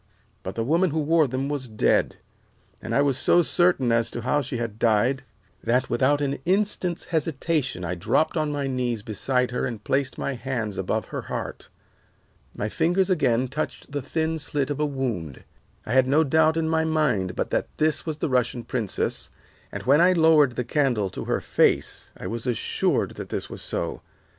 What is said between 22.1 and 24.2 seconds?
I was assured that this was so.